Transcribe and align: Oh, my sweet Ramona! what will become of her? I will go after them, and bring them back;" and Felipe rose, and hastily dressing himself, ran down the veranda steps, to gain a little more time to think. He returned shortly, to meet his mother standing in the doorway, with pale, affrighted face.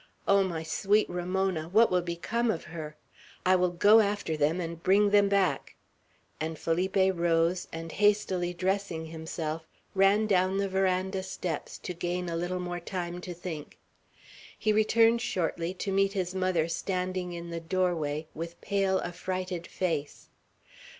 Oh, 0.27 0.41
my 0.43 0.63
sweet 0.63 1.07
Ramona! 1.11 1.69
what 1.69 1.91
will 1.91 2.01
become 2.01 2.49
of 2.49 2.63
her? 2.63 2.95
I 3.45 3.55
will 3.55 3.69
go 3.69 3.99
after 3.99 4.35
them, 4.35 4.59
and 4.59 4.81
bring 4.81 5.11
them 5.11 5.29
back;" 5.29 5.75
and 6.39 6.57
Felipe 6.57 6.95
rose, 6.97 7.67
and 7.71 7.91
hastily 7.91 8.51
dressing 8.51 9.05
himself, 9.05 9.67
ran 9.93 10.25
down 10.25 10.57
the 10.57 10.67
veranda 10.67 11.21
steps, 11.21 11.77
to 11.77 11.93
gain 11.93 12.29
a 12.29 12.35
little 12.35 12.59
more 12.59 12.79
time 12.79 13.21
to 13.21 13.33
think. 13.35 13.77
He 14.57 14.73
returned 14.73 15.21
shortly, 15.21 15.71
to 15.75 15.91
meet 15.91 16.13
his 16.13 16.33
mother 16.33 16.67
standing 16.67 17.33
in 17.33 17.51
the 17.51 17.59
doorway, 17.61 18.25
with 18.33 18.59
pale, 18.59 18.97
affrighted 19.01 19.67
face. 19.67 20.29